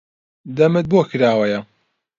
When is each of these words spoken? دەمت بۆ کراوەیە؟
دەمت 0.57 0.85
بۆ 0.91 0.99
کراوەیە؟ 1.09 1.59